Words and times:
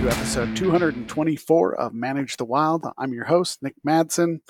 to 0.00 0.08
episode 0.08 0.56
224 0.56 1.74
of 1.74 1.92
Manage 1.92 2.38
the 2.38 2.44
Wild. 2.46 2.86
I'm 2.96 3.12
your 3.12 3.26
host, 3.26 3.62
Nick 3.62 3.74
Madsen. 3.86 4.40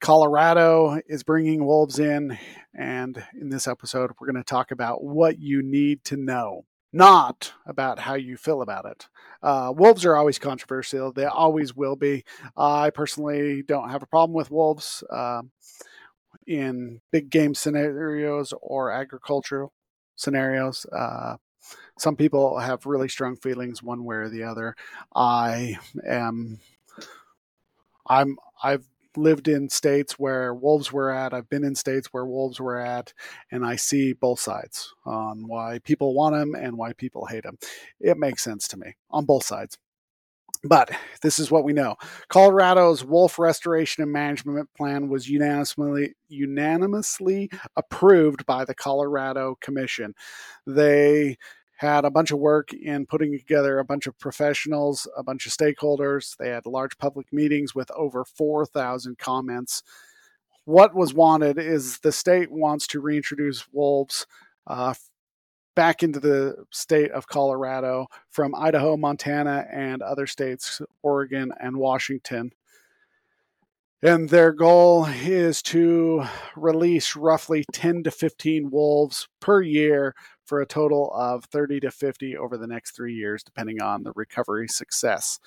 Colorado 0.00 0.98
is 1.06 1.22
bringing 1.22 1.66
wolves 1.66 1.98
in, 1.98 2.38
and 2.72 3.22
in 3.38 3.50
this 3.50 3.68
episode, 3.68 4.12
we're 4.18 4.32
going 4.32 4.42
to 4.42 4.48
talk 4.48 4.70
about 4.70 5.04
what 5.04 5.38
you 5.38 5.62
need 5.62 6.04
to 6.04 6.16
know, 6.16 6.64
not 6.90 7.52
about 7.66 7.98
how 7.98 8.14
you 8.14 8.38
feel 8.38 8.62
about 8.62 8.86
it. 8.86 9.08
Uh, 9.42 9.74
wolves 9.76 10.06
are 10.06 10.16
always 10.16 10.38
controversial, 10.38 11.12
they 11.12 11.26
always 11.26 11.76
will 11.76 11.96
be. 11.96 12.24
I 12.56 12.88
personally 12.88 13.62
don't 13.62 13.90
have 13.90 14.02
a 14.02 14.06
problem 14.06 14.34
with 14.34 14.50
wolves. 14.50 15.04
Uh, 15.12 15.42
in 16.46 17.02
big 17.12 17.28
game 17.28 17.54
scenarios 17.54 18.54
or 18.62 18.90
agricultural 18.90 19.74
scenarios. 20.16 20.86
Uh, 20.86 21.36
some 21.98 22.16
people 22.16 22.58
have 22.58 22.86
really 22.86 23.08
strong 23.08 23.36
feelings 23.36 23.82
one 23.82 24.04
way 24.04 24.16
or 24.16 24.28
the 24.28 24.44
other. 24.44 24.74
I 25.14 25.76
am 26.06 26.60
I'm 28.06 28.36
I've 28.62 28.88
lived 29.16 29.48
in 29.48 29.68
states 29.68 30.18
where 30.18 30.54
wolves 30.54 30.92
were 30.92 31.10
at. 31.10 31.34
I've 31.34 31.48
been 31.48 31.64
in 31.64 31.74
states 31.74 32.08
where 32.12 32.24
wolves 32.24 32.60
were 32.60 32.78
at, 32.78 33.12
and 33.50 33.64
I 33.64 33.76
see 33.76 34.12
both 34.12 34.40
sides 34.40 34.94
on 35.04 35.46
why 35.46 35.80
people 35.80 36.14
want 36.14 36.34
them 36.34 36.54
and 36.54 36.76
why 36.76 36.92
people 36.92 37.26
hate 37.26 37.42
them. 37.42 37.58
It 38.00 38.18
makes 38.18 38.44
sense 38.44 38.68
to 38.68 38.76
me 38.76 38.94
on 39.10 39.24
both 39.24 39.44
sides. 39.44 39.78
But 40.64 40.90
this 41.22 41.38
is 41.38 41.52
what 41.52 41.62
we 41.62 41.72
know. 41.72 41.94
Colorado's 42.28 43.04
wolf 43.04 43.38
restoration 43.38 44.02
and 44.02 44.12
management 44.12 44.68
plan 44.76 45.08
was 45.08 45.28
unanimously 45.28 46.14
unanimously 46.28 47.48
approved 47.76 48.44
by 48.44 48.64
the 48.64 48.74
Colorado 48.74 49.56
Commission. 49.60 50.14
They 50.66 51.38
had 51.78 52.04
a 52.04 52.10
bunch 52.10 52.32
of 52.32 52.40
work 52.40 52.72
in 52.72 53.06
putting 53.06 53.30
together 53.38 53.78
a 53.78 53.84
bunch 53.84 54.08
of 54.08 54.18
professionals, 54.18 55.06
a 55.16 55.22
bunch 55.22 55.46
of 55.46 55.52
stakeholders. 55.52 56.36
They 56.36 56.48
had 56.48 56.66
large 56.66 56.98
public 56.98 57.32
meetings 57.32 57.72
with 57.72 57.88
over 57.92 58.24
4,000 58.24 59.16
comments. 59.16 59.84
What 60.64 60.92
was 60.92 61.14
wanted 61.14 61.56
is 61.56 62.00
the 62.00 62.10
state 62.10 62.50
wants 62.50 62.88
to 62.88 63.00
reintroduce 63.00 63.68
wolves 63.72 64.26
uh, 64.66 64.94
back 65.76 66.02
into 66.02 66.18
the 66.18 66.64
state 66.72 67.12
of 67.12 67.28
Colorado 67.28 68.08
from 68.28 68.56
Idaho, 68.56 68.96
Montana, 68.96 69.64
and 69.72 70.02
other 70.02 70.26
states, 70.26 70.82
Oregon 71.04 71.52
and 71.60 71.76
Washington. 71.76 72.50
And 74.00 74.28
their 74.28 74.52
goal 74.52 75.06
is 75.06 75.60
to 75.62 76.22
release 76.54 77.16
roughly 77.16 77.64
10 77.72 78.04
to 78.04 78.12
15 78.12 78.70
wolves 78.70 79.26
per 79.40 79.60
year 79.60 80.14
for 80.44 80.60
a 80.60 80.66
total 80.66 81.10
of 81.12 81.44
30 81.46 81.80
to 81.80 81.90
50 81.90 82.36
over 82.36 82.56
the 82.56 82.68
next 82.68 82.94
three 82.94 83.14
years, 83.14 83.42
depending 83.42 83.82
on 83.82 84.04
the 84.04 84.12
recovery 84.14 84.68
success. 84.68 85.40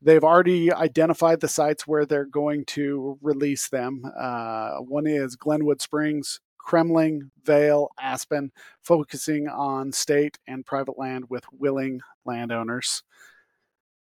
They've 0.00 0.22
already 0.22 0.72
identified 0.72 1.40
the 1.40 1.48
sites 1.48 1.84
where 1.84 2.06
they're 2.06 2.24
going 2.24 2.64
to 2.66 3.18
release 3.20 3.68
them. 3.68 4.04
Uh, 4.18 4.76
one 4.76 5.08
is 5.08 5.34
Glenwood 5.34 5.82
Springs, 5.82 6.40
Kremmling, 6.64 7.30
Vail, 7.44 7.88
Aspen, 8.00 8.52
focusing 8.80 9.48
on 9.48 9.90
state 9.90 10.38
and 10.46 10.64
private 10.64 10.96
land 10.96 11.24
with 11.28 11.44
willing 11.52 12.00
landowners. 12.24 13.02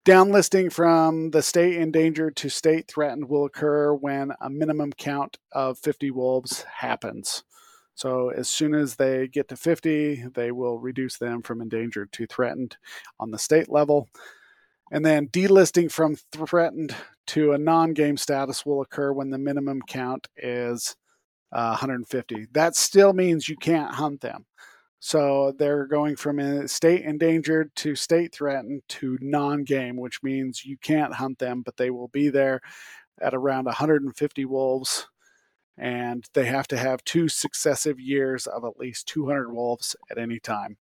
Downlisting 0.04 0.70
from 0.70 1.30
the 1.30 1.40
state 1.40 1.76
endangered 1.78 2.36
to 2.36 2.50
state 2.50 2.86
threatened 2.88 3.26
will 3.26 3.46
occur 3.46 3.94
when 3.94 4.32
a 4.42 4.50
minimum 4.50 4.92
count 4.92 5.38
of 5.52 5.78
50 5.78 6.10
wolves 6.10 6.62
happens. 6.64 7.42
So, 7.94 8.28
as 8.28 8.48
soon 8.48 8.74
as 8.74 8.96
they 8.96 9.28
get 9.28 9.48
to 9.48 9.56
50, 9.56 10.26
they 10.34 10.52
will 10.52 10.78
reduce 10.78 11.16
them 11.16 11.40
from 11.40 11.62
endangered 11.62 12.12
to 12.12 12.26
threatened 12.26 12.76
on 13.18 13.30
the 13.30 13.38
state 13.38 13.70
level. 13.70 14.10
And 14.90 15.06
then 15.06 15.28
delisting 15.28 15.90
from 15.90 16.16
threatened 16.32 16.94
to 17.28 17.52
a 17.52 17.58
non 17.58 17.94
game 17.94 18.18
status 18.18 18.66
will 18.66 18.82
occur 18.82 19.12
when 19.12 19.30
the 19.30 19.38
minimum 19.38 19.80
count 19.88 20.28
is 20.36 20.96
uh, 21.50 21.68
150. 21.68 22.48
That 22.52 22.76
still 22.76 23.14
means 23.14 23.48
you 23.48 23.56
can't 23.56 23.94
hunt 23.94 24.20
them. 24.20 24.44
So 25.06 25.52
they're 25.58 25.84
going 25.84 26.16
from 26.16 26.66
state 26.66 27.02
endangered 27.02 27.76
to 27.76 27.94
state 27.94 28.34
threatened 28.34 28.84
to 28.88 29.18
non 29.20 29.62
game, 29.62 29.98
which 29.98 30.22
means 30.22 30.64
you 30.64 30.78
can't 30.78 31.12
hunt 31.12 31.38
them, 31.38 31.60
but 31.60 31.76
they 31.76 31.90
will 31.90 32.08
be 32.08 32.30
there 32.30 32.62
at 33.20 33.34
around 33.34 33.66
150 33.66 34.44
wolves. 34.46 35.06
And 35.76 36.24
they 36.32 36.46
have 36.46 36.66
to 36.68 36.78
have 36.78 37.04
two 37.04 37.28
successive 37.28 38.00
years 38.00 38.46
of 38.46 38.64
at 38.64 38.78
least 38.78 39.06
200 39.08 39.52
wolves 39.52 39.94
at 40.10 40.16
any 40.16 40.40
time. 40.40 40.78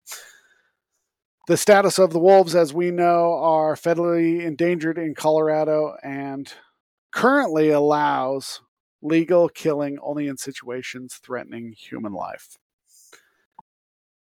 The 1.49 1.57
status 1.57 1.99
of 1.99 2.13
the 2.13 2.21
wolves, 2.21 2.55
as 2.55 2.73
we 2.73 2.93
know, 2.93 3.35
are 3.43 3.75
federally 3.75 4.43
endangered 4.43 4.99
in 4.99 5.17
Colorado 5.17 5.97
and 6.05 6.53
currently 7.11 7.71
allows 7.71 8.61
legal 9.03 9.49
killing 9.49 9.99
only 10.01 10.29
in 10.29 10.37
situations 10.37 11.19
threatening 11.21 11.73
human 11.77 12.13
life. 12.13 12.57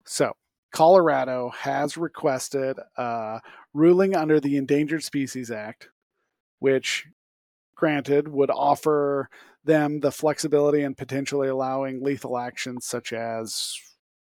So, 0.09 0.33
Colorado 0.73 1.51
has 1.51 1.99
requested 1.99 2.79
a 2.97 3.41
ruling 3.75 4.17
under 4.17 4.41
the 4.41 4.57
Endangered 4.57 5.05
Species 5.05 5.51
Act, 5.51 5.91
which, 6.61 7.07
granted, 7.77 8.27
would 8.27 8.51
offer 8.51 9.29
them 9.65 10.01
the 10.01 10.11
flexibility 10.11 10.83
and 10.83 10.97
potentially 10.97 11.49
allowing 11.49 12.03
lethal 12.03 12.39
actions 12.39 12.87
such 12.87 13.13
as 13.13 13.77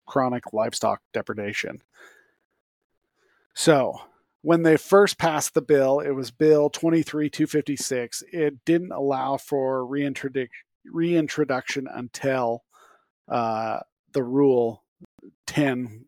chronic 0.06 0.52
livestock 0.52 1.02
depredation. 1.12 1.80
So, 3.54 4.00
when 4.42 4.64
they 4.64 4.76
first 4.76 5.18
passed 5.18 5.54
the 5.54 5.62
bill, 5.62 6.00
it 6.00 6.10
was 6.10 6.32
Bill 6.32 6.68
23256. 6.68 8.24
It 8.32 8.64
didn't 8.64 8.92
allow 8.92 9.36
for 9.36 9.84
reintrodu- 9.86 10.48
reintroduction 10.84 11.86
until 11.88 12.64
uh, 13.28 13.80
the 14.12 14.24
rule 14.24 14.82
10 15.46 16.06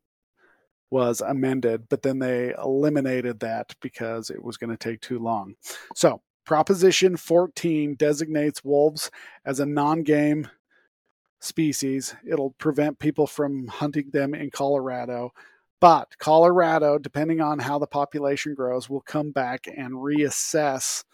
was 0.91 1.21
amended, 1.21 1.89
but 1.89 2.03
then 2.03 2.19
they 2.19 2.55
eliminated 2.63 3.41
that 3.41 3.75
because 3.81 4.31
it 4.31 4.43
was 4.43 4.57
going 4.57 4.71
to 4.71 4.77
take 4.77 5.01
too 5.01 5.19
long. 5.19 5.55
So, 5.95 6.23
Proposition 6.45 7.19
14 7.19 7.95
designates 7.97 8.65
wolves 8.65 9.11
as 9.45 9.61
a 9.61 9.67
non 9.67 10.03
game 10.03 10.49
species. 11.41 12.15
It'll 12.27 12.53
prevent 12.53 12.99
people 12.99 13.27
from 13.27 13.67
hunting 13.67 14.11
them 14.13 14.35
in 14.35 14.51
Colorado. 14.51 15.33
But 15.81 16.19
Colorado, 16.19 16.99
depending 16.99 17.41
on 17.43 17.59
how 17.59 17.79
the 17.79 17.87
population 17.87 18.55
grows, 18.55 18.89
will 18.89 19.03
come 19.03 19.31
back 19.31 19.67
and 19.67 19.93
reassess 19.93 21.05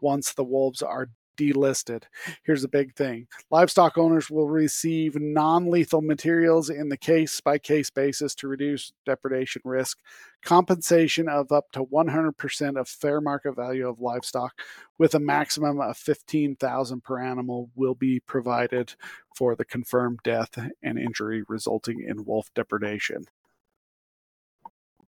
once 0.00 0.32
the 0.32 0.44
wolves 0.44 0.82
are 0.82 1.10
delisted. 1.38 2.04
Here's 2.44 2.62
the 2.62 2.68
big 2.68 2.94
thing 2.94 3.26
livestock 3.50 3.96
owners 3.96 4.30
will 4.30 4.48
receive 4.48 5.16
non 5.16 5.70
lethal 5.70 6.02
materials 6.02 6.68
in 6.68 6.88
the 6.88 6.96
case 6.96 7.40
by 7.40 7.58
case 7.58 7.90
basis 7.90 8.34
to 8.36 8.48
reduce 8.48 8.92
depredation 9.06 9.62
risk, 9.64 9.98
compensation 10.42 11.28
of 11.28 11.52
up 11.52 11.70
to 11.72 11.84
100% 11.84 12.80
of 12.80 12.88
fair 12.88 13.20
market 13.20 13.54
value 13.54 13.88
of 13.88 14.00
livestock, 14.00 14.52
with 14.98 15.14
a 15.14 15.20
maximum 15.20 15.80
of 15.80 15.96
15000 15.96 17.02
per 17.02 17.18
animal, 17.18 17.70
will 17.74 17.94
be 17.94 18.20
provided 18.20 18.94
for 19.34 19.54
the 19.54 19.64
confirmed 19.64 20.18
death 20.24 20.58
and 20.82 20.98
injury 20.98 21.42
resulting 21.48 22.04
in 22.06 22.24
wolf 22.24 22.50
depredation 22.54 23.24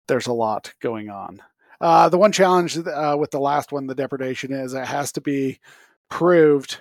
there's 0.08 0.26
a 0.26 0.32
lot 0.32 0.72
going 0.80 1.10
on. 1.10 1.42
Uh, 1.80 2.08
the 2.08 2.18
one 2.18 2.32
challenge 2.32 2.78
uh, 2.78 3.16
with 3.18 3.30
the 3.30 3.40
last 3.40 3.72
one, 3.72 3.86
the 3.86 3.94
depredation, 3.94 4.52
is 4.52 4.72
it 4.72 4.86
has 4.86 5.12
to 5.12 5.20
be 5.20 5.58
proved 6.08 6.80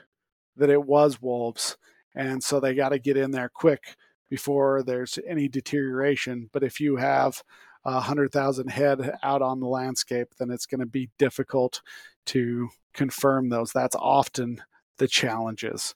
that 0.58 0.69
it 0.69 0.84
was 0.84 1.22
wolves, 1.22 1.78
and 2.16 2.44
so 2.44 2.59
they 2.59 2.74
got 2.74 2.90
to 2.90 3.00
get 3.00 3.18
in 3.18 3.31
there 3.31 3.50
quick 3.50 3.96
before 4.30 4.84
there's 4.84 5.19
any 5.28 5.47
deterioration. 5.47 6.50
But 6.52 6.63
if 6.63 6.80
you 6.80 6.96
have 6.96 7.44
a 7.84 7.99
hundred 7.99 8.32
thousand 8.32 8.70
head 8.70 9.17
out 9.22 9.41
on 9.41 9.59
the 9.59 9.67
landscape, 9.67 10.29
then 10.40 10.49
it's 10.49 10.66
going 10.66 10.79
to 10.79 10.85
be 10.85 11.09
difficult 11.20 11.82
to 12.28 12.70
confirm 12.94 13.49
those. 13.49 13.72
That's 13.72 13.96
often 13.96 14.61
the 14.97 15.08
challenges 15.08 15.94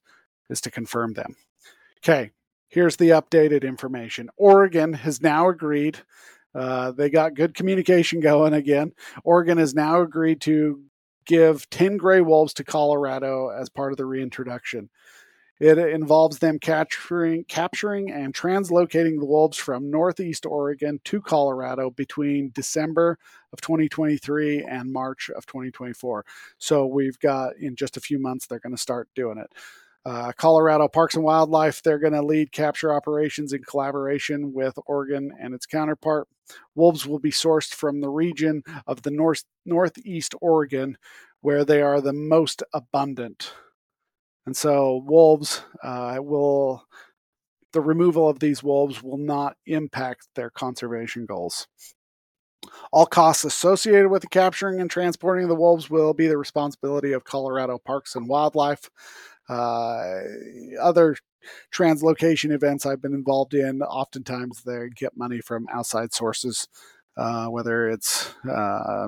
is 0.49 0.61
to 0.61 0.71
confirm 0.71 1.13
them. 1.13 1.35
Okay, 2.03 2.31
here's 2.67 2.97
the 2.97 3.09
updated 3.09 3.63
information. 3.63 4.29
Oregon 4.37 4.93
has 4.93 5.21
now 5.21 5.49
agreed 5.49 5.99
uh, 6.55 6.91
they 6.91 7.09
got 7.09 7.35
good 7.35 7.53
communication 7.53 8.19
going 8.19 8.53
again. 8.53 8.93
Oregon 9.23 9.57
has 9.57 9.75
now 9.75 10.01
agreed 10.01 10.41
to 10.41 10.83
give 11.29 11.69
10 11.69 11.97
gray 11.97 12.21
wolves 12.21 12.55
to 12.55 12.63
Colorado 12.63 13.49
as 13.49 13.69
part 13.69 13.91
of 13.91 13.97
the 13.97 14.05
reintroduction. 14.05 14.89
It 15.59 15.77
involves 15.77 16.39
them 16.39 16.57
capturing, 16.57 17.43
capturing 17.43 18.09
and 18.09 18.33
translocating 18.33 19.19
the 19.19 19.25
wolves 19.25 19.57
from 19.57 19.91
Northeast 19.91 20.45
Oregon 20.45 20.99
to 21.03 21.21
Colorado 21.21 21.91
between 21.91 22.51
December 22.55 23.19
of 23.53 23.61
2023 23.61 24.63
and 24.63 24.91
March 24.91 25.29
of 25.35 25.45
2024. 25.45 26.25
So 26.57 26.87
we've 26.87 27.19
got 27.19 27.57
in 27.57 27.75
just 27.75 27.95
a 27.95 28.01
few 28.01 28.19
months, 28.19 28.47
they're 28.47 28.59
going 28.59 28.75
to 28.75 28.81
start 28.81 29.09
doing 29.13 29.37
it. 29.37 29.53
Uh, 30.05 30.31
Colorado 30.37 30.87
Parks 30.87 31.15
and 31.15 31.23
Wildlife, 31.23 31.81
they're 31.83 31.99
going 31.99 32.13
to 32.13 32.21
lead 32.21 32.51
capture 32.51 32.93
operations 32.93 33.53
in 33.53 33.61
collaboration 33.63 34.53
with 34.53 34.77
Oregon 34.85 35.31
and 35.39 35.53
its 35.53 35.65
counterpart. 35.65 36.27
Wolves 36.75 37.05
will 37.05 37.19
be 37.19 37.31
sourced 37.31 37.73
from 37.73 37.99
the 37.99 38.09
region 38.09 38.63
of 38.87 39.01
the 39.01 39.11
north 39.11 39.43
northeast 39.65 40.33
Oregon, 40.41 40.97
where 41.41 41.65
they 41.65 41.81
are 41.81 42.01
the 42.01 42.13
most 42.13 42.63
abundant. 42.73 43.53
And 44.45 44.55
so, 44.55 45.03
wolves 45.05 45.61
uh, 45.83 46.17
will 46.19 46.83
the 47.73 47.81
removal 47.81 48.27
of 48.27 48.39
these 48.39 48.63
wolves 48.63 49.03
will 49.03 49.17
not 49.17 49.55
impact 49.67 50.27
their 50.35 50.49
conservation 50.49 51.25
goals. 51.25 51.67
All 52.91 53.05
costs 53.05 53.43
associated 53.43 54.09
with 54.09 54.23
the 54.23 54.27
capturing 54.27 54.81
and 54.81 54.89
transporting 54.89 55.43
of 55.43 55.49
the 55.49 55.55
wolves 55.55 55.89
will 55.89 56.13
be 56.13 56.27
the 56.27 56.37
responsibility 56.37 57.13
of 57.13 57.23
Colorado 57.23 57.77
Parks 57.77 58.15
and 58.15 58.27
Wildlife. 58.27 58.89
Uh, 59.49 60.21
other 60.79 61.15
translocation 61.73 62.51
events 62.51 62.85
I've 62.85 63.01
been 63.01 63.13
involved 63.13 63.53
in, 63.53 63.81
oftentimes 63.81 64.63
they 64.63 64.89
get 64.95 65.17
money 65.17 65.41
from 65.41 65.67
outside 65.73 66.13
sources, 66.13 66.67
uh, 67.17 67.47
whether 67.47 67.89
it's 67.89 68.33
uh, 68.49 69.07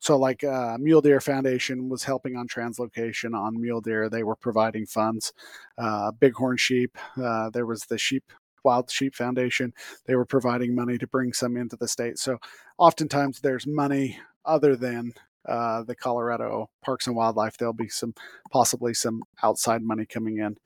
so 0.00 0.16
like 0.16 0.42
uh, 0.42 0.78
Mule 0.80 1.02
Deer 1.02 1.20
Foundation 1.20 1.90
was 1.90 2.04
helping 2.04 2.34
on 2.34 2.48
translocation 2.48 3.34
on 3.34 3.60
mule 3.60 3.82
deer. 3.82 4.08
They 4.08 4.22
were 4.22 4.34
providing 4.34 4.86
funds. 4.86 5.32
Uh, 5.76 6.10
Bighorn 6.12 6.56
sheep, 6.56 6.96
uh, 7.22 7.50
there 7.50 7.66
was 7.66 7.82
the 7.82 7.98
sheep 7.98 8.24
Wild 8.64 8.90
Sheep 8.90 9.14
Foundation. 9.14 9.72
They 10.06 10.16
were 10.16 10.24
providing 10.24 10.74
money 10.74 10.98
to 10.98 11.06
bring 11.06 11.32
some 11.32 11.56
into 11.56 11.76
the 11.76 11.88
state. 11.88 12.18
So 12.18 12.38
oftentimes 12.78 13.40
there's 13.40 13.66
money 13.66 14.18
other 14.44 14.74
than 14.74 15.12
uh, 15.48 15.82
the 15.82 15.94
Colorado 15.94 16.70
Parks 16.82 17.06
and 17.06 17.16
Wildlife. 17.16 17.56
There'll 17.56 17.72
be 17.72 17.88
some 17.88 18.14
possibly 18.50 18.94
some 18.94 19.22
outside 19.42 19.82
money 19.82 20.06
coming 20.06 20.38
in. 20.38 20.56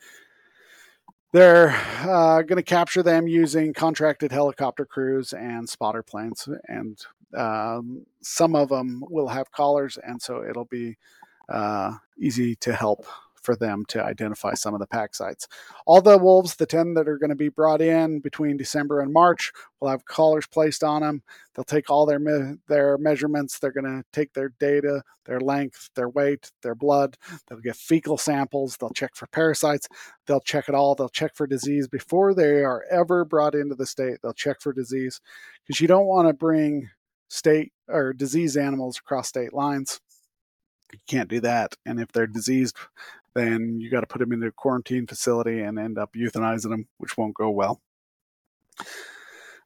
They're 1.32 1.70
uh, 2.02 2.42
going 2.42 2.58
to 2.58 2.62
capture 2.62 3.02
them 3.02 3.26
using 3.26 3.72
contracted 3.72 4.30
helicopter 4.30 4.84
crews 4.84 5.32
and 5.32 5.68
spotter 5.68 6.02
planes, 6.02 6.48
and 6.68 6.96
um, 7.36 8.06
some 8.22 8.54
of 8.54 8.68
them 8.68 9.02
will 9.08 9.28
have 9.28 9.50
collars, 9.50 9.98
and 10.00 10.22
so 10.22 10.44
it'll 10.48 10.64
be 10.66 10.96
uh, 11.48 11.94
easy 12.18 12.54
to 12.56 12.72
help 12.72 13.04
for 13.44 13.55
them 13.55 13.85
to 13.88 14.02
identify 14.02 14.55
some 14.55 14.75
of 14.75 14.81
the 14.81 14.87
pack 14.87 15.14
sites. 15.14 15.46
All 15.87 16.00
the 16.00 16.19
wolves, 16.19 16.56
the 16.56 16.67
10 16.67 16.94
that 16.94 17.08
are 17.08 17.19
going 17.19 17.31
to 17.31 17.37
be 17.37 17.49
brought 17.49 17.81
in 17.81 18.20
between 18.20 18.56
December 18.56 19.00
and 19.00 19.12
March, 19.12 19.52
will 19.81 19.88
have 19.88 20.05
collars 20.06 20.46
placed 20.46 20.82
on 20.82 21.02
them. 21.02 21.23
They'll 21.55 21.64
take 21.64 21.91
all 21.91 22.06
their 22.06 22.19
me- 22.19 22.56
their 22.69 22.99
measurements. 22.99 23.58
They're 23.58 23.70
going 23.70 23.85
to 23.85 24.05
take 24.12 24.32
their 24.32 24.50
data, 24.58 25.02
their 25.26 25.41
length, 25.41 25.91
their 25.94 26.08
weight, 26.08 26.50
their 26.62 26.75
blood. 26.75 27.17
They'll 27.46 27.61
get 27.61 27.76
fecal 27.76 28.19
samples. 28.19 28.76
They'll 28.76 28.91
check 28.91 29.14
for 29.14 29.26
parasites. 29.29 29.88
They'll 30.26 30.41
check 30.41 30.69
it 30.69 30.75
all. 30.75 30.94
They'll 30.94 31.08
check 31.08 31.37
for 31.37 31.46
disease 31.46 31.87
before 31.87 32.35
they 32.35 32.64
are 32.64 32.85
ever 32.91 33.25
brought 33.25 33.55
into 33.55 33.75
the 33.75 33.87
state. 33.87 34.19
They'll 34.23 34.32
check 34.32 34.61
for 34.61 34.73
disease 34.73 35.20
because 35.67 35.81
you 35.81 35.88
don't 35.88 36.06
want 36.06 36.29
to 36.29 36.35
bring 36.35 36.88
state 37.29 37.73
or 37.88 38.12
disease 38.12 38.56
animals 38.56 38.99
across 38.99 39.29
state 39.29 39.52
lines. 39.52 40.00
You 40.93 41.00
can't 41.08 41.29
do 41.29 41.41
that. 41.41 41.75
And 41.85 41.99
if 42.00 42.12
they're 42.12 42.26
diseased, 42.26 42.76
then 43.34 43.81
you 43.81 43.90
got 43.90 44.00
to 44.00 44.06
put 44.06 44.20
them 44.20 44.32
into 44.32 44.46
a 44.46 44.52
quarantine 44.52 45.06
facility 45.06 45.60
and 45.60 45.78
end 45.78 45.98
up 45.98 46.14
euthanizing 46.14 46.70
them, 46.70 46.88
which 46.98 47.16
won't 47.16 47.34
go 47.34 47.50
well. 47.50 47.81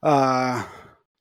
Uh, 0.01 0.63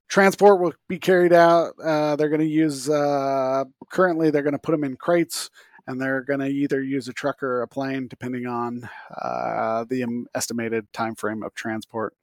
transport 0.09 0.61
will 0.61 0.75
be 0.89 0.99
carried 0.99 1.33
out. 1.33 1.75
Uh, 1.83 2.17
they're 2.17 2.29
going 2.29 2.41
to 2.41 2.47
use, 2.47 2.89
uh, 2.89 3.65
currently, 3.91 4.31
they're 4.31 4.43
going 4.43 4.53
to 4.53 4.59
put 4.59 4.73
them 4.73 4.85
in 4.85 4.97
crates 4.97 5.51
and 5.87 6.01
they're 6.01 6.23
going 6.23 6.41
to 6.41 6.47
either 6.47 6.83
use 6.83 7.09
a 7.09 7.15
truck 7.15 7.43
or 7.43 7.63
a 7.63 7.69
plane, 7.69 8.09
depending 8.09 8.47
on 8.47 8.89
uh, 9.23 9.85
the 9.89 10.05
estimated 10.35 10.93
time 10.93 11.15
frame 11.15 11.43
of 11.43 11.55
transport. 11.55 12.15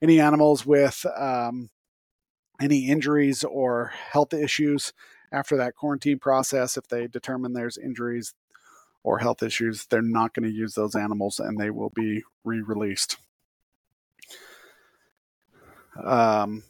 Any 0.00 0.20
animals 0.20 0.64
with 0.64 1.04
um, 1.16 1.68
any 2.60 2.88
injuries 2.88 3.44
or 3.44 3.92
health 4.10 4.32
issues 4.32 4.94
after 5.30 5.56
that 5.58 5.74
quarantine 5.74 6.18
process, 6.18 6.78
if 6.78 6.88
they 6.88 7.06
determine 7.06 7.52
there's 7.52 7.76
injuries 7.76 8.34
or 9.04 9.18
health 9.18 9.42
issues, 9.42 9.86
they're 9.86 10.02
not 10.02 10.34
going 10.34 10.48
to 10.48 10.54
use 10.54 10.74
those 10.74 10.96
animals 10.96 11.38
and 11.38 11.58
they 11.58 11.70
will 11.70 11.90
be 11.90 12.22
re 12.42 12.60
released. 12.60 13.18
Um, 16.02 16.64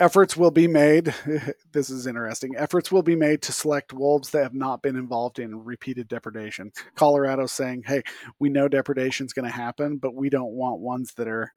efforts 0.00 0.36
will 0.36 0.50
be 0.50 0.66
made. 0.66 1.14
this 1.72 1.90
is 1.90 2.06
interesting. 2.06 2.56
Efforts 2.56 2.90
will 2.90 3.02
be 3.02 3.14
made 3.14 3.42
to 3.42 3.52
select 3.52 3.92
wolves 3.92 4.30
that 4.30 4.42
have 4.42 4.54
not 4.54 4.82
been 4.82 4.96
involved 4.96 5.38
in 5.38 5.64
repeated 5.64 6.08
depredation. 6.08 6.72
Colorado 6.96 7.46
saying, 7.46 7.84
hey, 7.86 8.02
we 8.40 8.48
know 8.48 8.66
depredation 8.66 9.26
is 9.26 9.32
going 9.32 9.48
to 9.48 9.54
happen, 9.54 9.98
but 9.98 10.14
we 10.14 10.30
don't 10.30 10.52
want 10.52 10.80
ones 10.80 11.12
that 11.14 11.28
are 11.28 11.52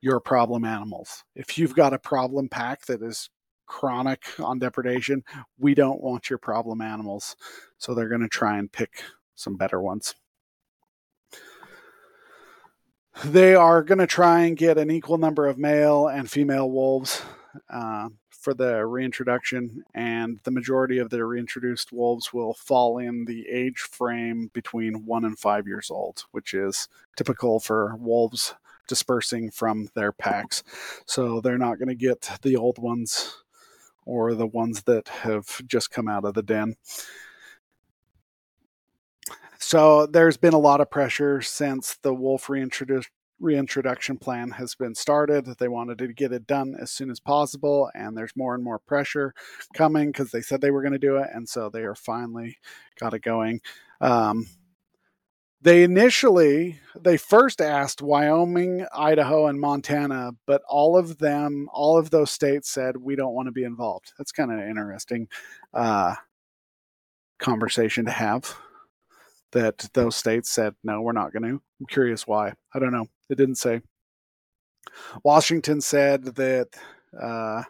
your 0.00 0.18
problem 0.18 0.64
animals. 0.64 1.24
If 1.36 1.58
you've 1.58 1.74
got 1.74 1.92
a 1.92 1.98
problem 1.98 2.48
pack 2.48 2.86
that 2.86 3.02
is 3.02 3.28
chronic 3.66 4.22
on 4.40 4.58
depredation, 4.58 5.22
we 5.58 5.74
don't 5.74 6.00
want 6.00 6.30
your 6.30 6.38
problem 6.38 6.80
animals. 6.80 7.36
So 7.78 7.94
they're 7.94 8.08
going 8.08 8.22
to 8.22 8.28
try 8.28 8.58
and 8.58 8.72
pick 8.72 9.02
some 9.40 9.56
better 9.56 9.80
ones. 9.80 10.14
They 13.24 13.54
are 13.54 13.82
going 13.82 13.98
to 13.98 14.06
try 14.06 14.40
and 14.42 14.56
get 14.56 14.78
an 14.78 14.90
equal 14.90 15.18
number 15.18 15.46
of 15.46 15.58
male 15.58 16.08
and 16.08 16.30
female 16.30 16.70
wolves 16.70 17.22
uh, 17.68 18.08
for 18.30 18.54
the 18.54 18.86
reintroduction, 18.86 19.84
and 19.94 20.40
the 20.44 20.50
majority 20.50 20.98
of 20.98 21.10
the 21.10 21.24
reintroduced 21.24 21.92
wolves 21.92 22.32
will 22.32 22.54
fall 22.54 22.98
in 22.98 23.26
the 23.26 23.46
age 23.48 23.80
frame 23.80 24.50
between 24.54 25.04
one 25.04 25.24
and 25.24 25.38
five 25.38 25.66
years 25.66 25.90
old, 25.90 26.24
which 26.30 26.54
is 26.54 26.88
typical 27.16 27.60
for 27.60 27.96
wolves 27.96 28.54
dispersing 28.88 29.50
from 29.50 29.88
their 29.94 30.12
packs. 30.12 30.62
So 31.04 31.40
they're 31.40 31.58
not 31.58 31.78
going 31.78 31.88
to 31.88 31.94
get 31.94 32.30
the 32.42 32.56
old 32.56 32.78
ones 32.78 33.42
or 34.06 34.34
the 34.34 34.46
ones 34.46 34.84
that 34.84 35.08
have 35.08 35.60
just 35.66 35.90
come 35.90 36.08
out 36.08 36.24
of 36.24 36.34
the 36.34 36.42
den. 36.42 36.76
So 39.60 40.06
there's 40.06 40.38
been 40.38 40.54
a 40.54 40.58
lot 40.58 40.80
of 40.80 40.90
pressure 40.90 41.42
since 41.42 41.98
the 42.02 42.14
wolf 42.14 42.48
reintroduction 42.48 44.16
plan 44.16 44.50
has 44.52 44.74
been 44.74 44.94
started. 44.94 45.46
They 45.58 45.68
wanted 45.68 45.98
to 45.98 46.12
get 46.14 46.32
it 46.32 46.46
done 46.46 46.74
as 46.80 46.90
soon 46.90 47.10
as 47.10 47.20
possible, 47.20 47.90
and 47.94 48.16
there's 48.16 48.34
more 48.34 48.54
and 48.54 48.64
more 48.64 48.78
pressure 48.78 49.34
coming 49.74 50.08
because 50.08 50.30
they 50.30 50.40
said 50.40 50.60
they 50.60 50.70
were 50.70 50.82
going 50.82 50.94
to 50.94 50.98
do 50.98 51.18
it, 51.18 51.28
and 51.34 51.46
so 51.46 51.68
they 51.68 51.82
are 51.82 51.94
finally 51.94 52.58
got 52.98 53.12
it 53.12 53.20
going. 53.20 53.60
Um, 54.00 54.46
they 55.60 55.82
initially 55.82 56.80
they 56.98 57.18
first 57.18 57.60
asked 57.60 58.00
wyoming 58.00 58.86
idaho 58.94 59.46
and 59.46 59.60
montana 59.60 60.32
but 60.46 60.62
all 60.66 60.96
of 60.96 61.18
them 61.18 61.68
all 61.70 61.98
of 61.98 62.08
those 62.08 62.30
states 62.30 62.70
said 62.70 62.96
we 62.96 63.14
don't 63.14 63.34
want 63.34 63.46
to 63.46 63.52
be 63.52 63.64
involved 63.64 64.12
that's 64.16 64.32
kind 64.32 64.50
of 64.50 64.58
an 64.58 64.68
interesting 64.68 65.28
uh, 65.74 66.14
conversation 67.38 68.06
to 68.06 68.10
have 68.10 68.56
that 69.52 69.88
those 69.94 70.16
states 70.16 70.50
said 70.50 70.74
no 70.84 71.00
we're 71.00 71.12
not 71.12 71.32
going 71.32 71.42
to 71.42 71.48
i'm 71.48 71.86
curious 71.88 72.26
why 72.26 72.52
i 72.74 72.78
don't 72.78 72.92
know 72.92 73.06
it 73.28 73.36
didn't 73.36 73.56
say 73.56 73.80
washington 75.24 75.80
said 75.80 76.24
that 76.36 76.68
uh, 77.20 77.62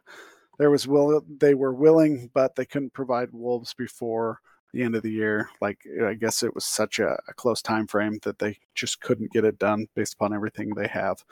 there 0.58 0.70
was 0.70 0.86
will 0.86 1.22
they 1.38 1.54
were 1.54 1.72
willing 1.72 2.30
but 2.34 2.54
they 2.54 2.66
couldn't 2.66 2.92
provide 2.92 3.28
wolves 3.32 3.74
before 3.74 4.40
the 4.72 4.82
end 4.82 4.94
of 4.94 5.02
the 5.02 5.10
year. 5.10 5.50
Like 5.60 5.80
I 6.04 6.14
guess 6.14 6.42
it 6.42 6.54
was 6.54 6.64
such 6.64 6.98
a, 6.98 7.18
a, 7.28 7.34
close 7.34 7.62
time 7.62 7.86
frame 7.86 8.18
that 8.22 8.38
they 8.38 8.58
just 8.74 9.00
couldn't 9.00 9.32
get 9.32 9.44
it 9.44 9.58
done 9.58 9.86
based 9.94 10.14
upon 10.14 10.34
everything 10.34 10.74
they 10.74 10.88
have. 10.88 11.24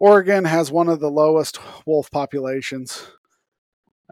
Oregon 0.00 0.44
has 0.44 0.70
one 0.70 0.88
of 0.88 1.00
the 1.00 1.10
lowest 1.10 1.58
wolf 1.86 2.10
populations, 2.10 3.08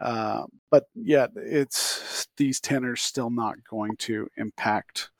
uh, 0.00 0.44
but 0.70 0.84
yet 0.94 1.30
it's 1.36 2.28
these 2.36 2.60
tenors 2.60 3.02
still 3.02 3.30
not 3.30 3.56
going 3.68 3.96
to 3.98 4.28
impact 4.36 5.10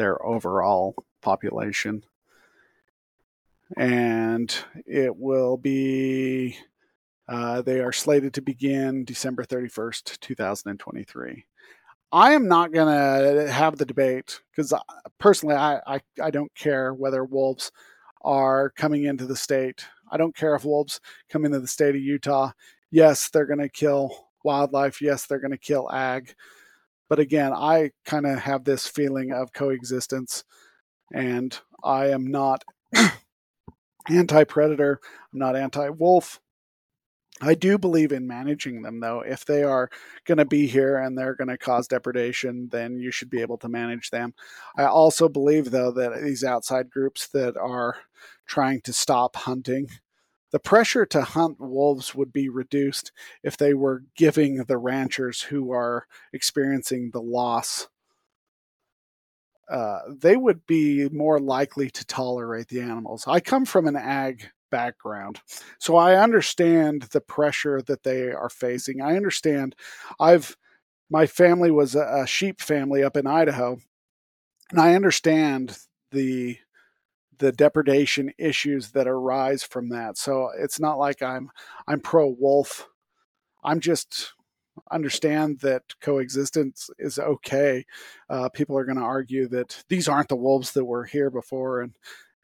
their 0.00 0.24
overall 0.24 0.94
population. 1.20 2.02
And 3.76 4.52
it 4.86 5.14
will 5.14 5.58
be, 5.58 6.56
uh, 7.28 7.60
they 7.60 7.80
are 7.80 7.92
slated 7.92 8.32
to 8.34 8.40
begin 8.40 9.04
December 9.04 9.44
31st, 9.44 10.18
2023. 10.20 11.44
I 12.12 12.32
am 12.32 12.48
not 12.48 12.72
going 12.72 12.88
to 12.88 13.52
have 13.52 13.76
the 13.76 13.84
debate 13.84 14.40
because 14.50 14.72
personally, 15.18 15.54
I, 15.54 15.80
I, 15.86 16.00
I 16.20 16.30
don't 16.30 16.52
care 16.54 16.94
whether 16.94 17.22
wolves 17.22 17.70
are 18.22 18.70
coming 18.70 19.04
into 19.04 19.26
the 19.26 19.36
state. 19.36 19.84
I 20.10 20.16
don't 20.16 20.34
care 20.34 20.54
if 20.54 20.64
wolves 20.64 20.98
come 21.28 21.44
into 21.44 21.60
the 21.60 21.68
state 21.68 21.94
of 21.94 22.00
Utah. 22.00 22.52
Yes, 22.90 23.28
they're 23.28 23.44
going 23.44 23.60
to 23.60 23.68
kill 23.68 24.28
wildlife. 24.44 25.02
Yes, 25.02 25.26
they're 25.26 25.38
going 25.40 25.50
to 25.50 25.58
kill 25.58 25.92
ag. 25.92 26.34
But 27.10 27.18
again, 27.18 27.52
I 27.52 27.90
kind 28.06 28.24
of 28.24 28.38
have 28.38 28.64
this 28.64 28.86
feeling 28.86 29.32
of 29.32 29.52
coexistence, 29.52 30.44
and 31.12 31.58
I 31.84 32.06
am 32.10 32.28
not 32.28 32.64
anti 34.08 34.44
predator. 34.44 35.00
I'm 35.32 35.38
not 35.40 35.56
anti 35.56 35.90
wolf. 35.90 36.40
I 37.42 37.54
do 37.54 37.78
believe 37.78 38.12
in 38.12 38.28
managing 38.28 38.82
them, 38.82 39.00
though. 39.00 39.22
If 39.22 39.44
they 39.44 39.64
are 39.64 39.90
going 40.26 40.38
to 40.38 40.44
be 40.44 40.66
here 40.66 40.98
and 40.98 41.16
they're 41.16 41.34
going 41.34 41.48
to 41.48 41.58
cause 41.58 41.88
depredation, 41.88 42.68
then 42.70 42.98
you 42.98 43.10
should 43.10 43.30
be 43.30 43.40
able 43.40 43.58
to 43.58 43.68
manage 43.68 44.10
them. 44.10 44.34
I 44.76 44.84
also 44.84 45.28
believe, 45.28 45.70
though, 45.70 45.90
that 45.90 46.22
these 46.22 46.44
outside 46.44 46.90
groups 46.90 47.28
that 47.28 47.56
are 47.56 47.96
trying 48.46 48.82
to 48.82 48.92
stop 48.92 49.34
hunting, 49.34 49.88
the 50.52 50.58
pressure 50.58 51.06
to 51.06 51.22
hunt 51.22 51.60
wolves 51.60 52.14
would 52.14 52.32
be 52.32 52.48
reduced 52.48 53.12
if 53.42 53.56
they 53.56 53.74
were 53.74 54.04
giving 54.16 54.64
the 54.64 54.78
ranchers 54.78 55.42
who 55.42 55.72
are 55.72 56.06
experiencing 56.32 57.10
the 57.12 57.22
loss. 57.22 57.88
Uh, 59.70 60.00
they 60.08 60.36
would 60.36 60.66
be 60.66 61.08
more 61.10 61.38
likely 61.38 61.88
to 61.90 62.04
tolerate 62.04 62.68
the 62.68 62.80
animals. 62.80 63.24
I 63.28 63.38
come 63.38 63.64
from 63.64 63.86
an 63.86 63.96
ag 63.96 64.50
background. 64.70 65.40
So 65.78 65.96
I 65.96 66.16
understand 66.16 67.02
the 67.12 67.20
pressure 67.20 67.82
that 67.82 68.02
they 68.02 68.30
are 68.30 68.48
facing. 68.48 69.00
I 69.00 69.16
understand 69.16 69.74
I've 70.18 70.56
my 71.12 71.26
family 71.26 71.72
was 71.72 71.96
a, 71.96 72.24
sheep 72.24 72.60
family 72.60 73.02
up 73.02 73.16
in 73.16 73.26
Idaho 73.26 73.78
and 74.70 74.80
I 74.80 74.94
understand 74.94 75.76
the 76.12 76.58
the 77.40 77.50
depredation 77.50 78.32
issues 78.38 78.92
that 78.92 79.08
arise 79.08 79.64
from 79.64 79.88
that. 79.88 80.16
So 80.16 80.50
it's 80.56 80.78
not 80.78 80.98
like 80.98 81.22
I'm 81.22 81.50
I'm 81.88 82.00
pro 82.00 82.28
wolf. 82.28 82.88
I'm 83.64 83.80
just 83.80 84.34
understand 84.92 85.58
that 85.60 85.82
coexistence 86.00 86.90
is 86.98 87.18
okay. 87.18 87.84
Uh, 88.28 88.48
people 88.50 88.78
are 88.78 88.84
going 88.84 88.98
to 88.98 89.02
argue 89.02 89.48
that 89.48 89.82
these 89.88 90.08
aren't 90.08 90.28
the 90.28 90.36
wolves 90.36 90.72
that 90.72 90.84
were 90.84 91.04
here 91.04 91.30
before, 91.30 91.80
and 91.80 91.96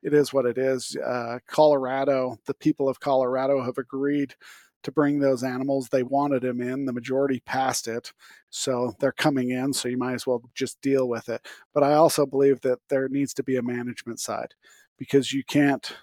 it 0.02 0.12
is 0.12 0.32
what 0.32 0.46
it 0.46 0.58
is. 0.58 0.96
Uh, 0.96 1.38
Colorado, 1.46 2.38
the 2.46 2.54
people 2.54 2.88
of 2.88 3.00
Colorado 3.00 3.62
have 3.62 3.78
agreed 3.78 4.34
to 4.82 4.92
bring 4.92 5.18
those 5.18 5.42
animals. 5.42 5.88
They 5.88 6.04
wanted 6.04 6.42
them 6.42 6.60
in. 6.60 6.84
The 6.84 6.92
majority 6.92 7.40
passed 7.40 7.88
it. 7.88 8.12
So 8.50 8.94
they're 9.00 9.10
coming 9.10 9.50
in. 9.50 9.72
So 9.72 9.88
you 9.88 9.98
might 9.98 10.14
as 10.14 10.26
well 10.26 10.42
just 10.54 10.80
deal 10.80 11.08
with 11.08 11.28
it. 11.28 11.44
But 11.74 11.82
I 11.82 11.94
also 11.94 12.24
believe 12.24 12.60
that 12.60 12.78
there 12.88 13.08
needs 13.08 13.34
to 13.34 13.42
be 13.42 13.56
a 13.56 13.62
management 13.62 14.20
side 14.20 14.54
because 14.98 15.32
you 15.32 15.44
can't 15.44 15.96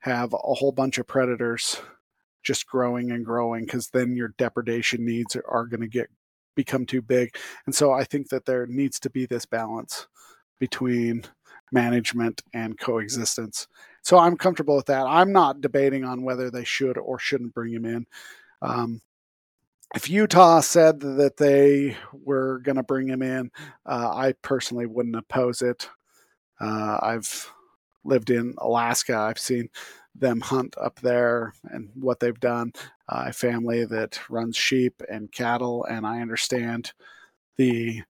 have 0.00 0.32
a 0.32 0.36
whole 0.36 0.72
bunch 0.72 0.98
of 0.98 1.06
predators 1.06 1.80
just 2.42 2.66
growing 2.66 3.12
and 3.12 3.24
growing 3.24 3.64
because 3.64 3.88
then 3.88 4.16
your 4.16 4.34
depredation 4.36 5.04
needs 5.04 5.36
are 5.48 5.66
going 5.66 5.80
to 5.80 5.88
get 5.88 6.08
become 6.54 6.84
too 6.84 7.00
big. 7.00 7.34
And 7.66 7.74
so 7.74 7.92
I 7.92 8.04
think 8.04 8.28
that 8.28 8.44
there 8.44 8.66
needs 8.66 8.98
to 9.00 9.10
be 9.10 9.26
this 9.26 9.46
balance 9.46 10.06
between 10.58 11.24
management 11.70 12.42
and 12.52 12.78
coexistence. 12.78 13.66
So 14.02 14.18
I'm 14.18 14.36
comfortable 14.36 14.76
with 14.76 14.86
that. 14.86 15.06
I'm 15.06 15.32
not 15.32 15.60
debating 15.60 16.04
on 16.04 16.22
whether 16.22 16.50
they 16.50 16.64
should 16.64 16.98
or 16.98 17.18
shouldn't 17.18 17.54
bring 17.54 17.72
him 17.72 17.86
in. 17.86 18.06
Um, 18.60 19.00
if 19.94 20.08
Utah 20.08 20.60
said 20.60 21.00
that 21.00 21.36
they 21.36 21.96
were 22.12 22.60
going 22.60 22.76
to 22.76 22.82
bring 22.82 23.08
him 23.08 23.22
in, 23.22 23.50
uh, 23.86 24.10
I 24.14 24.32
personally 24.42 24.86
wouldn't 24.86 25.16
oppose 25.16 25.62
it. 25.62 25.88
Uh, 26.60 26.98
I've 27.02 27.50
lived 28.04 28.30
in 28.30 28.54
Alaska. 28.58 29.16
I've 29.16 29.38
seen 29.38 29.68
them 30.14 30.40
hunt 30.40 30.74
up 30.78 31.00
there 31.00 31.54
and 31.64 31.88
what 31.94 32.20
they've 32.20 32.38
done. 32.40 32.72
Uh, 33.08 33.24
a 33.28 33.32
family 33.32 33.84
that 33.84 34.20
runs 34.28 34.56
sheep 34.56 35.02
and 35.10 35.32
cattle, 35.32 35.84
and 35.84 36.06
I 36.06 36.20
understand 36.20 36.92
the 37.56 38.02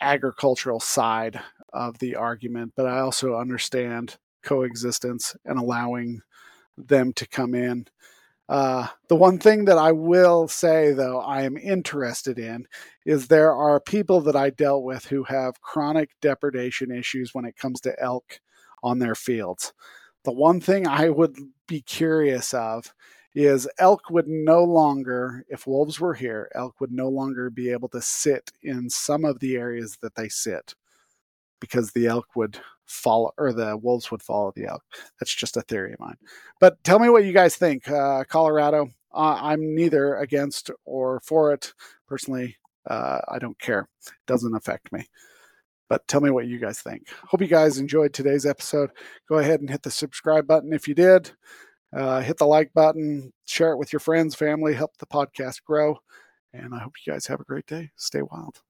agricultural 0.00 0.80
side 0.80 1.40
of 1.72 1.98
the 1.98 2.16
argument, 2.16 2.72
but 2.76 2.86
I 2.86 3.00
also 3.00 3.36
understand 3.36 4.16
coexistence 4.42 5.36
and 5.44 5.58
allowing 5.58 6.20
them 6.76 7.12
to 7.14 7.28
come 7.28 7.54
in. 7.54 7.86
Uh, 8.48 8.88
the 9.08 9.16
one 9.16 9.38
thing 9.38 9.66
that 9.66 9.78
I 9.78 9.92
will 9.92 10.48
say, 10.48 10.92
though, 10.92 11.20
I 11.20 11.42
am 11.42 11.56
interested 11.56 12.38
in 12.38 12.66
is 13.06 13.28
there 13.28 13.54
are 13.54 13.78
people 13.78 14.20
that 14.22 14.34
I 14.34 14.50
dealt 14.50 14.82
with 14.82 15.04
who 15.04 15.22
have 15.24 15.60
chronic 15.60 16.10
depredation 16.20 16.90
issues 16.90 17.32
when 17.32 17.44
it 17.44 17.56
comes 17.56 17.80
to 17.82 17.94
elk 18.02 18.40
on 18.82 18.98
their 18.98 19.14
fields. 19.14 19.72
The 20.24 20.32
one 20.32 20.60
thing 20.60 20.86
I 20.86 21.08
would 21.08 21.36
be 21.66 21.80
curious 21.82 22.52
of 22.54 22.92
is 23.34 23.68
elk 23.78 24.10
would 24.10 24.28
no 24.28 24.64
longer, 24.64 25.44
if 25.48 25.66
wolves 25.66 26.00
were 26.00 26.14
here, 26.14 26.50
elk 26.54 26.80
would 26.80 26.92
no 26.92 27.08
longer 27.08 27.48
be 27.48 27.70
able 27.70 27.88
to 27.88 28.02
sit 28.02 28.50
in 28.62 28.90
some 28.90 29.24
of 29.24 29.38
the 29.38 29.56
areas 29.56 29.96
that 30.02 30.14
they 30.14 30.28
sit 30.28 30.74
because 31.60 31.92
the 31.92 32.06
elk 32.06 32.26
would 32.34 32.58
follow 32.86 33.30
or 33.38 33.52
the 33.52 33.76
wolves 33.76 34.10
would 34.10 34.22
follow 34.22 34.52
the 34.56 34.66
elk. 34.66 34.82
That's 35.20 35.34
just 35.34 35.56
a 35.56 35.62
theory 35.62 35.92
of 35.92 36.00
mine. 36.00 36.16
But 36.58 36.82
tell 36.82 36.98
me 36.98 37.08
what 37.08 37.24
you 37.24 37.32
guys 37.32 37.56
think. 37.56 37.88
Uh, 37.88 38.24
Colorado, 38.24 38.88
uh, 39.14 39.38
I'm 39.40 39.74
neither 39.74 40.16
against 40.16 40.70
or 40.84 41.20
for 41.20 41.52
it. 41.52 41.72
Personally, 42.08 42.56
uh, 42.88 43.20
I 43.28 43.38
don't 43.38 43.58
care. 43.60 43.88
It 44.06 44.12
doesn't 44.26 44.56
affect 44.56 44.90
me. 44.92 45.06
But 45.90 46.06
tell 46.08 46.20
me 46.22 46.30
what 46.30 46.46
you 46.46 46.58
guys 46.58 46.80
think. 46.80 47.08
Hope 47.26 47.42
you 47.42 47.48
guys 47.48 47.78
enjoyed 47.78 48.14
today's 48.14 48.46
episode. 48.46 48.90
Go 49.28 49.38
ahead 49.38 49.60
and 49.60 49.68
hit 49.68 49.82
the 49.82 49.90
subscribe 49.90 50.46
button 50.46 50.72
if 50.72 50.86
you 50.88 50.94
did. 50.94 51.32
Uh, 51.94 52.20
hit 52.20 52.38
the 52.38 52.46
like 52.46 52.72
button, 52.72 53.32
share 53.44 53.72
it 53.72 53.76
with 53.76 53.92
your 53.92 54.00
friends, 54.00 54.36
family, 54.36 54.72
help 54.72 54.96
the 54.98 55.06
podcast 55.06 55.64
grow. 55.64 55.98
And 56.54 56.72
I 56.72 56.78
hope 56.78 56.94
you 57.04 57.12
guys 57.12 57.26
have 57.26 57.40
a 57.40 57.44
great 57.44 57.66
day. 57.66 57.90
Stay 57.96 58.22
wild. 58.22 58.62